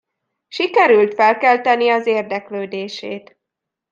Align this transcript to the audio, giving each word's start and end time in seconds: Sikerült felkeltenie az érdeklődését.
Sikerült 0.47 1.13
felkeltenie 1.13 1.93
az 1.93 2.05
érdeklődését. 2.05 3.37